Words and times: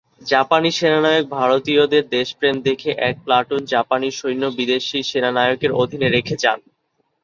জাপানি 0.23 0.69
সেনানায়ক 0.71 1.25
ভারতীয়দের 1.37 2.03
দেশপ্রেম 2.09 2.55
দেখে 2.67 2.89
এক 3.01 3.15
প্লাটুন 3.25 3.61
জাপানি 3.73 4.09
সৈন্য 4.11 4.43
বিদেশি 4.57 4.99
সেনানায়কের 5.09 5.71
অধীনে 5.81 6.07
রেখে 6.09 6.35
যান। 6.43 6.59